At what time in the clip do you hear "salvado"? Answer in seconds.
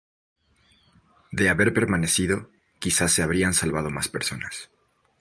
3.53-3.91